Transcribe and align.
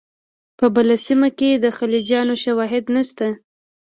په 0.59 0.65
بله 0.75 0.95
سیمه 1.07 1.29
کې 1.37 1.49
د 1.63 1.65
خلجیانو 1.77 2.35
شواهد 2.43 2.85
نشته. 2.95 3.27